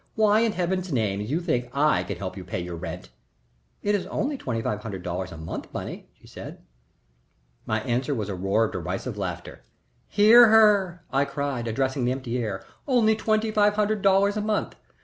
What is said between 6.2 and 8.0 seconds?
said. My